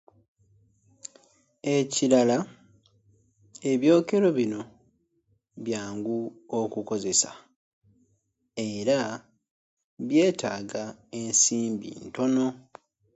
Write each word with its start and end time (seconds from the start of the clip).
Ekirala, 1.75 2.37
ebyokero 3.71 4.27
bino 4.37 4.59
byangu 5.65 6.17
okukozesa 6.59 7.31
era 8.69 8.99
byetaaga 10.07 10.83
ensimbi 11.21 11.89
ntono. 12.05 12.45